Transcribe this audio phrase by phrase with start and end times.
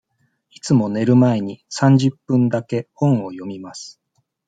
[0.49, 4.01] いつも寝る前に三十分だけ本を読みます。